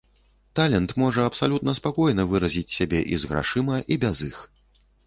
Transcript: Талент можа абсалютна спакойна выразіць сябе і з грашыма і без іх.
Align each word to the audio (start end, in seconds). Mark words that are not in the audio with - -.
Талент 0.59 0.91
можа 1.01 1.27
абсалютна 1.31 1.75
спакойна 1.81 2.27
выразіць 2.35 2.75
сябе 2.81 3.05
і 3.15 3.21
з 3.23 3.35
грашыма 3.35 3.77
і 3.93 4.03
без 4.07 4.29
іх. 4.33 4.37